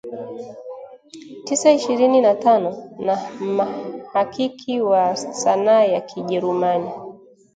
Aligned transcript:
tisa 1.43 1.71
ishirini 1.71 2.21
na 2.21 2.35
tano 2.35 2.89
na 2.99 3.31
mhakiki 3.39 4.81
wa 4.81 5.15
sanaa 5.15 5.83
ya 5.83 6.01
Kijerumani 6.01 6.89